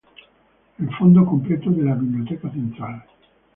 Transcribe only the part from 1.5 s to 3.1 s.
de la Biblioteca Central.